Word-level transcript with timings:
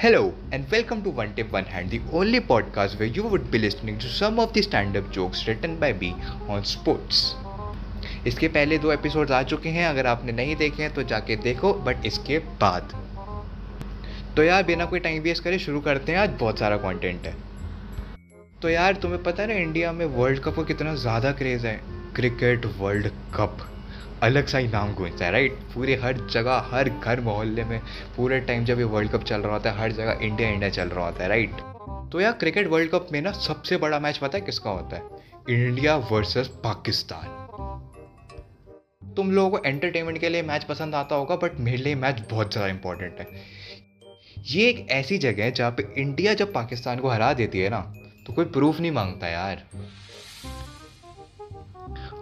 Hello 0.00 0.34
and 0.52 0.70
welcome 0.70 1.02
to 1.04 1.10
One 1.18 1.30
Tip 1.36 1.52
One 1.52 1.64
Hand, 1.64 1.88
the 1.90 2.00
only 2.12 2.38
podcast 2.38 2.98
where 2.98 3.08
you 3.08 3.22
would 3.22 3.50
be 3.50 3.58
listening 3.58 3.98
to 4.00 4.08
some 4.08 4.38
of 4.38 4.52
the 4.52 4.60
stand-up 4.60 5.10
jokes 5.10 5.46
written 5.46 5.76
by 5.84 5.88
me 6.00 6.10
on 6.48 6.66
sports. 6.70 7.20
इसके 8.26 8.48
पहले 8.56 8.78
दो 8.78 8.92
episodes 8.92 9.32
आ 9.32 9.42
चुके 9.52 9.68
हैं 9.68 9.86
अगर 9.86 10.06
आपने 10.06 10.32
नहीं 10.32 10.56
देखे 10.56 10.82
हैं 10.82 10.92
तो 10.94 11.02
जाके 11.12 11.36
देखो 11.46 11.72
बट 11.86 12.06
इसके 12.06 12.38
बाद। 12.60 12.92
तो 14.36 14.42
यार 14.42 14.62
बिना 14.62 14.84
कोई 14.84 15.00
टाइम 15.00 15.22
वेस्ट 15.22 15.44
करे 15.44 15.58
शुरू 15.58 15.80
करते 15.88 16.12
हैं। 16.12 16.18
आज 16.18 16.36
बहुत 16.40 16.58
सारा 16.58 16.76
कंटेंट 16.76 17.26
है। 17.26 17.34
तो 18.62 18.68
यार 18.68 18.96
तुम्हें 19.02 19.22
पता 19.22 19.42
है 19.42 19.48
ना 19.48 19.54
इंडिया 19.62 19.92
में 19.92 20.06
वर्ल्ड 20.18 20.42
कप 20.44 20.54
को 20.54 20.64
कितना 20.64 20.94
ज़्यादा 21.06 21.32
क्रेज़ 21.40 21.66
है? 21.66 21.80
क्रिकेट 22.16 22.66
वर्ल्ड 22.78 23.08
कप 23.36 23.68
अलग 24.22 24.46
सा 24.46 24.58
ही 24.58 24.68
नाम 24.68 24.92
गूंजता 24.94 25.24
है 25.24 25.30
राइट 25.32 25.58
पूरे 25.74 25.94
हर 25.94 26.18
जगह, 26.26 26.68
हर 26.70 26.88
घर 26.90 27.20
मोहल्ले 27.20 27.64
में 27.64 27.80
पूरे 28.16 28.40
टाइम 28.40 28.64
जब 28.64 28.78
ये 28.78 28.84
वर्ल्ड 28.86 29.10
कप 29.12 29.24
चल 29.24 29.40
रहा 29.40 29.52
होता 29.52 29.70
है, 29.70 29.78
हर 29.78 29.92
जगह 29.92 30.18
इंडिया 30.22 30.48
इंडिया 30.48 30.70
चल 30.70 30.88
रहा 30.88 31.06
होता 31.06 31.22
है 31.22 31.28
राइट 31.28 31.56
तो 32.12 32.20
यार 32.20 32.32
क्रिकेट 32.32 32.66
वर्ल्ड 32.66 32.90
कप 32.90 33.08
में 33.12 33.20
ना 33.22 33.32
सबसे 33.32 33.76
बड़ा 33.76 33.98
मैच 34.00 34.18
पता 34.18 34.38
है 34.38 34.44
किसका 34.44 34.70
होता 34.70 34.96
है? 34.96 35.02
इंडिया 35.50 35.96
वर्सेस 36.10 36.48
पाकिस्तान 36.64 37.34
तुम 39.16 39.30
लोगों 39.32 39.50
को 39.50 39.58
एंटरटेनमेंट 39.64 40.18
के 40.18 40.28
लिए 40.28 40.42
मैच 40.42 40.64
पसंद 40.64 40.94
आता 40.94 41.16
होगा 41.16 41.36
बट 41.36 41.58
मेरे 41.60 41.76
लिए 41.76 41.94
मैच 41.96 42.22
बहुत 42.30 42.52
ज़्यादा 42.52 42.68
इंपॉर्टेंट 42.68 43.20
है। 43.20 43.26
ये 44.46 44.68
एक 44.68 44.86
ऐसी 44.90 45.18
जगह 45.18 45.44
है 45.44 45.52
जहाँ 45.52 45.70
पे 45.70 45.86
इंडिया 45.98 46.34
जब 46.34 46.52
पाकिस्तान 46.52 46.98
को 46.98 47.08
हरा 47.08 47.32
देती 47.34 47.60
है 47.60 47.70
ना 47.70 47.80
तो 48.26 48.32
कोई 48.32 48.44
प्रूफ 48.46 48.80
नहीं 48.80 48.92
माँगता 48.92 49.28
यार। 49.28 49.62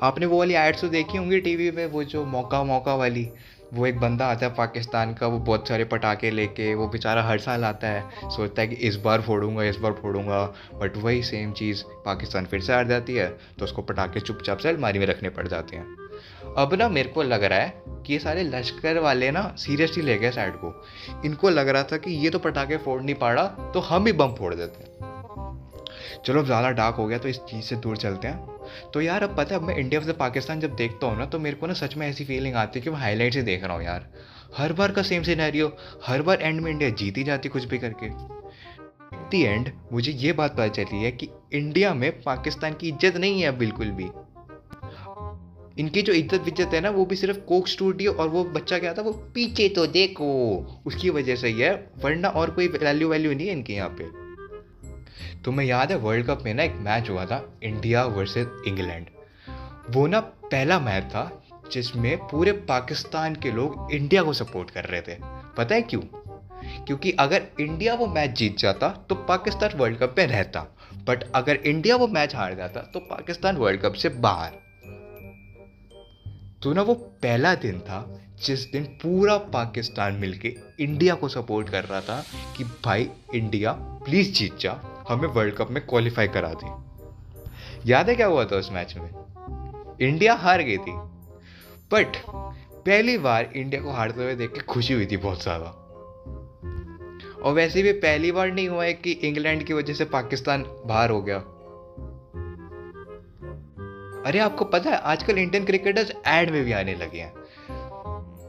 आपने 0.04 0.26
वो 0.26 0.38
वाली 0.38 0.54
एड्स 0.54 0.80
तो 0.80 0.88
देखी 0.88 1.18
होंगी 1.18 1.40
टीवी 1.40 1.70
में, 1.70 1.86
वो 1.86 2.02
जो 2.04 2.24
मौका 2.26 2.62
मौका 2.64 2.94
वाली, 2.94 3.28
वो 3.74 3.86
एक 3.86 3.98
बंदा 4.00 4.26
आता 4.26 4.46
है 4.46 4.54
पाकिस्तान 4.54 5.14
का, 5.14 5.26
वो 5.26 5.38
बहुत 5.40 5.68
सारे 5.68 5.84
पटाखे 5.84 6.30
लेके, 6.30 6.74
वो 6.74 6.88
बेचारा 6.88 7.22
हर 7.22 7.38
साल 7.38 7.64
आता 7.64 7.88
है, 7.88 8.30
सोचता 8.30 8.62
है 8.62 8.68
कि 8.68 8.76
इस 8.88 8.96
बार 8.96 9.20
फोड़ूँगा, 9.20 9.64
इस 9.64 9.76
बार 9.76 9.92
फोड़ूँगा 9.92 10.42
बट 10.74 10.96
वही 10.96 11.22
सेम 11.22 11.52
चीज़ 11.52 11.82
पाकिस्तान 12.04 12.46
फिर 12.46 12.60
से 12.60 12.72
हार 12.72 12.86
जाती 12.88 13.14
है 13.14 13.28
तो 13.58 13.64
उसको 13.64 13.82
पटाखे 13.82 14.20
चुपचाप 14.20 14.58
से 14.58 14.68
अलमारी 14.68 14.98
में 14.98 15.06
रखने 15.06 15.28
पड़ 15.30 15.46
जाते 15.48 15.76
हैं। 15.76 15.86
अब 16.56 16.74
ना 16.74 16.88
मेरे 16.88 17.08
को 17.08 17.22
लग 17.22 17.44
रहा 17.44 17.58
है 17.58 17.82
कि 18.06 18.12
ये 18.12 18.18
सारे 18.18 18.42
लश्कर 18.44 18.98
वाले 18.98 19.30
ना 19.30 19.54
सीरियसली 19.58 20.02
ले 20.02 20.18
गए 20.18 20.30
साइड 20.30 20.54
को। 20.54 20.74
इनको 21.24 21.50
लग 21.50 21.68
रहा 21.68 21.82
था 21.82 21.96
कि 21.96 22.10
ये 22.14 22.30
तो 22.30 22.38
पटाखे 22.38 22.76
फोड़ 22.76 23.00
नहीं 23.02 23.14
पा 23.14 23.32
रहा 23.32 23.70
तो 23.74 23.80
हम 23.80 24.06
ही 24.06 24.12
बम 24.12 24.34
फोड़ 24.34 24.54
देते 24.54 24.82
हैं। 24.82 24.92
चलो, 26.26 26.42
ज़्यादा 26.44 26.70
डार्क 26.70 26.96
हो 26.96 27.06
गया 27.06 27.18
तो 27.18 27.28
इस 27.28 27.38
चीज़ 27.40 27.64
से 27.64 27.76
दूर 27.76 27.96
चलते 27.96 28.28
हैं। 28.28 28.53
तो 28.94 29.00
यार, 29.00 29.22
अब 29.22 29.36
पता 29.36 29.54
है, 29.54 29.60
अब 29.60 29.66
मैं 29.66 29.76
इंडिया 29.76 30.00
से 30.00 30.12
पाकिस्तान 30.14 30.60
जब 30.60 30.74
देखता 30.76 31.06
हूँ 31.06 31.18
ना 31.18 31.26
तो 31.26 31.38
मेरे 31.38 31.56
को 31.56 31.66
ना 31.66 31.72
सच 31.74 31.96
में 31.96 32.06
ऐसी 32.08 32.24
फीलिंग 32.24 32.54
आती 32.56 32.78
है 32.78 32.84
कि 32.84 32.90
मैं 32.90 32.98
हाईलाइट 32.98 33.34
से 33.34 33.42
देख 33.42 33.64
रहा 33.64 33.76
हूँ 33.76 33.84
यार। 33.84 34.08
हर 34.56 34.72
बार 34.72 34.92
का 34.92 35.02
सेम 35.02 35.22
सिनेरियो 35.22 35.72
हर 36.04 36.22
बार 36.22 36.42
एंड 36.42 36.60
में 36.60 36.70
इंडिया 36.70 36.90
जीती 36.92 37.24
जाती 37.24 37.48
कुछ 37.48 37.64
भी 37.64 37.78
करके। 37.78 38.08
दी 39.30 39.42
एंड 39.42 39.70
मुझे 39.92 40.12
ये 40.12 40.32
बात 40.32 40.52
पता 40.52 40.68
चली 40.68 41.02
है 41.02 41.10
कि 41.12 41.28
इंडिया 41.52 41.94
में 41.94 42.10
पाकिस्तान 42.22 42.74
की 42.74 42.88
इज़्ज़त 42.88 43.16
नहीं 43.16 43.42
है 43.42 43.56
बिल्कुल 43.58 43.90
भी। 43.90 44.10
इनकी 45.78 46.02
जो 46.02 46.12
इज़्ज़त 46.12 46.42
विज्जत 46.44 46.74
है 46.74 46.80
ना, 46.80 46.90
वो 46.90 47.04
भी 47.04 47.16
सिर्फ़ 47.16 47.38
कोक 47.38 47.68
स्टूडियो 47.68 48.12
और 48.12 48.28
वो 48.28 48.44
बच्चा 48.46 48.78
क्या 48.78 48.92
था, 48.94 49.02
वो 49.02 49.12
पीछे 49.34 49.68
तो 49.68 49.86
देखो। 49.86 50.26
उसकी 50.86 51.10
वजह 51.10 51.36
से 51.36 51.48
ही 51.48 51.60
है, 51.60 51.72
वरना 51.98 52.28
और 52.30 52.50
कोई 52.50 52.68
वैल्यू 52.68 53.08
वैल्यू 53.08 53.32
नहीं 53.32 53.46
है 53.46 53.52
इनके 53.52 53.72
यहाँ 53.72 53.88
पे। 54.00 54.23
तुम्हें 55.44 55.66
याद 55.66 55.90
है 55.90 55.98
वर्ल्ड 55.98 56.26
कप 56.26 56.42
में 56.44 56.54
ना 56.54 56.62
एक 56.62 56.74
मैच 56.74 57.10
हुआ 57.10 57.26
था, 57.26 57.52
इंडिया 57.62 58.04
वर्सेस 58.04 58.48
इंग्लैंड। 58.66 59.06
वो 59.90 60.06
ना 60.06 60.20
पहला 60.20 60.80
मैच 60.80 61.04
था 61.04 61.42
जिसमें 61.72 62.18
पूरे 62.18 62.52
पाकिस्तान 62.52 63.34
के 63.34 63.52
लोग 63.52 63.92
इंडिया 63.92 64.22
को 64.22 64.32
सपोर्ट 64.32 64.70
कर 64.70 64.84
रहे 64.84 65.00
थे। 65.00 65.16
पता 65.56 65.74
है 65.74 65.82
क्यों? 65.82 66.00
क्योंकि 66.84 67.12
अगर 67.12 67.42
इंडिया 67.60 67.94
वो 67.94 68.06
मैच 68.06 68.30
जीत 68.30 68.58
जाता 68.58 68.88
तो 68.88 69.14
पाकिस्तान 69.14 69.70
वर्ल्ड 69.76 69.98
कप 69.98 70.14
में 70.18 70.26
रहता। 70.26 70.60
बट 71.04 71.32
अगर 71.34 71.56
इंडिया 71.56 71.96
वो 71.96 72.08
मैच 72.08 72.34
हार 72.34 72.54
जाता 72.54 72.80
तो 72.80 73.00
पाकिस्तान 73.00 73.56
वर्ल्ड 73.56 73.80
कप 73.80 73.92
से 73.92 74.08
बाहर। 74.08 74.50
तो 76.62 76.72
ना 76.72 76.82
वो 76.82 76.94
पहला 76.94 77.54
दिन 77.54 77.80
था 77.80 78.20
जिस 78.44 78.72
दिन 78.72 78.84
पूरा 78.84 79.38
पाकिस्तान 79.38 80.14
मिलके 80.14 80.56
इंडिया 80.80 81.14
को 81.14 81.28
सपोर्ट 81.28 81.68
कर 81.68 81.84
रहा 81.84 82.00
था 82.00 82.24
कि 82.56 82.64
भाई, 82.64 83.10
इंडिया 83.34 83.72
प्लीज़ 83.72 84.32
जीत 84.32 84.58
जा। 84.58 84.93
हमें 85.08 85.28
वर्ल्ड 85.28 85.54
कप 85.54 85.70
में 85.70 85.86
क्वालिफाई 85.86 86.28
करा 86.28 86.52
दी। 86.54 86.70
याद 87.90 88.08
है 88.08 88.14
क्या 88.14 88.26
हुआ 88.26 88.44
था 88.44 88.56
उस 88.56 88.72
मैच 88.72 88.94
में? 88.96 89.10
इंडिया 90.00 90.34
हार 90.34 90.62
गई 90.62 90.78
थी। 90.78 90.92
बट 91.92 92.16
पहली 92.86 93.18
बार 93.18 93.50
इंडिया 93.56 93.82
को 93.82 93.90
हारते 93.90 94.22
हुए 94.22 94.34
देख 94.34 94.52
के 94.52 94.60
खुशी 94.60 94.94
हुई 94.94 95.06
थी 95.06 95.16
बहुत 95.16 95.42
ज़्यादा। 95.42 95.66
और 97.42 97.52
वैसे 97.52 97.82
भी 97.82 97.92
पहली 97.92 98.32
बार 98.32 98.52
नहीं 98.52 98.68
हुआ 98.68 98.84
है 98.84 98.92
कि 98.92 99.12
इंग्लैंड 99.12 99.62
की 99.62 99.72
वजह 99.72 99.94
से 99.94 100.04
पाकिस्तान 100.04 100.64
बाहर 100.86 101.10
हो 101.10 101.22
गया। 101.22 101.38
अरे 104.26 104.38
आपको 104.38 104.64
पता 104.64 104.90
है, 104.90 104.96
आजकल 104.96 105.38
इंडियन 105.38 105.64
क्रिकेटर्स 105.64 106.12
एड 106.26 106.50
में 106.50 106.64
भी 106.64 106.72
आने 106.72 106.94
लगे 106.94 107.18
हैं। 107.18 107.32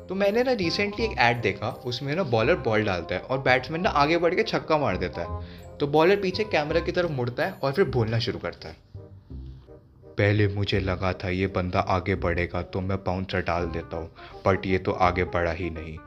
तो 0.09 0.15
मैंने 0.15 0.43
ना 0.43 0.51
रिसेंटली 0.51 1.05
एक 1.05 1.17
ऐड 1.17 1.41
देखा, 1.41 1.69
उसमें 1.85 2.15
ना 2.15 2.23
बॉलर 2.23 2.55
बॉल 2.55 2.83
डालता 2.85 3.15
है 3.15 3.21
और 3.21 3.39
बैट्समैन 3.41 3.81
ना 3.81 3.89
आगे 3.89 4.17
बढ़ 4.17 4.35
के 4.35 4.43
छक्का 4.43 4.77
मार 4.77 4.97
देता 4.97 5.21
है। 5.21 5.77
तो 5.77 5.87
बॉलर 5.87 6.15
पीछे 6.15 6.43
कैमरा 6.43 6.79
की 6.79 6.91
तरफ़ 6.91 7.11
मुड़ता 7.11 7.45
है 7.45 7.51
और 7.53 7.71
फिर 7.71 7.85
बोलना 7.85 8.19
शुरू 8.19 8.39
करता 8.39 8.69
है। 8.69 8.83
पहले 10.17 10.47
मुझे 10.47 10.79
लगा 10.79 11.11
था 11.13 11.29
ये 11.29 11.47
बंदा 11.47 11.79
आगे 11.79 12.15
बढ़ेगा 12.15 12.61
तो 12.61 12.81
मैं 12.81 12.97
बाउंसर 12.97 13.41
डाल 13.41 13.65
देता 13.67 13.97
हूँ 13.97 14.09
बट 14.45 14.65
ये 14.65 14.77
तो 14.77 14.91
आगे 14.91 15.23
बढ़ा 15.23 15.51
ही 15.51 15.69
नहीं। 15.69 15.97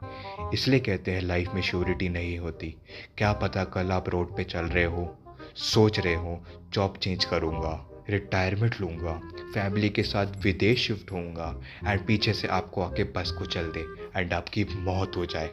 इसलिए 0.55 0.81
कहते 0.81 1.11
हैं 1.11 1.23
लाइफ 1.23 1.55
में 1.55 1.63
श्योरिटी 1.63 2.09
नहीं 2.09 2.39
होती। 2.39 2.75
क्या 3.19 3.33
पता 3.33 3.65
कल 3.65 3.91
आप 3.91 4.09
रोड 4.09 4.37
पे 4.37 4.45
चल 4.45 4.67
रहे 4.67 4.85
हो, 4.85 5.09
सोच 5.57 6.01
रहे 6.01 6.15
हो 6.15 6.41
जॉब 6.73 6.97
चेंज 6.97 7.25
करूँगा। 7.25 7.88
रिटायरमेंट 8.11 8.81
लूँगा, 8.81 9.13
फैमिली 9.55 9.89
के 9.91 10.03
साथ 10.03 10.37
विदेश 10.45 10.87
शिफ्ट 10.87 11.13
होऊँगा 11.13 11.55
एंड 11.87 12.07
पीछे 12.07 12.33
से 12.33 12.49
आपको 12.49 12.83
आके 12.83 13.05
बस 13.17 13.31
को 13.31 13.47
चल 13.47 13.71
दे 13.73 13.85
एंड 14.17 14.33
आपकी 14.33 14.65
मौत 14.77 15.17
हो 15.17 15.27
जाए। 15.27 15.51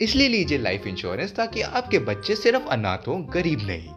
इसलिए 0.00 0.28
लीजिए 0.28 0.58
लाइफ 0.58 0.86
इंश्योरेंस 0.86 1.34
ताकि 1.36 1.62
आपके 1.62 1.98
बच्चे 2.00 2.34
सिर्फ़ 2.36 2.68
अनाथ 2.68 3.08
हो 3.08 3.16
गरीब 3.34 3.66
नहीं। 3.66 3.88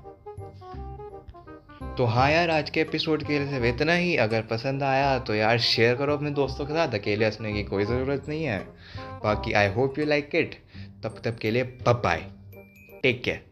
तो 1.98 2.06
हाँ 2.06 2.30
यार, 2.32 2.50
आज 2.50 2.70
के 2.70 2.82
एपिसोड 2.82 3.24
के 3.24 3.40
लिए 3.40 3.70
इतना 3.70 3.94
ही। 3.94 4.16
अगर 4.18 4.42
पसंद 4.42 4.84
आया 4.84 5.18
तो 5.20 5.36
यार 5.36 5.60
शेयर 5.60 5.96
करो 5.96 6.14
अपने 6.18 6.32
दोस्तों 6.32 6.66
के 6.66 6.74
साथ। 6.74 6.94
अकेले 6.94 7.26
हंसने 7.26 7.54
की 7.54 7.64
कोई 7.64 7.86
ज़रूरत 7.86 8.26
नहीं 8.30 8.44
है। 8.44 8.60
बाकी 9.24 9.54
I 9.54 9.72
hope 9.74 10.00
you 10.00 10.06
like 10.06 10.36
it 10.36 10.56
तब 11.04 11.22
तक 11.24 11.38
के 11.38 11.52
लिए 11.52 11.64
बाय 11.86 12.26
टेक 13.04 13.22
केयर 13.24 13.51